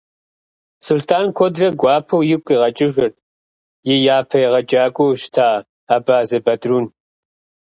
Сулътӏан 0.85 1.27
куэдрэ 1.37 1.69
гуапэу 1.79 2.21
игу 2.33 2.43
къигъэкӏыжырт 2.45 3.15
и 3.93 3.93
япэ 4.17 4.37
егъэджакӏуэу 4.47 5.19
щыта 5.21 5.49
Абазэ 5.95 6.37
Бадрун. 6.45 6.85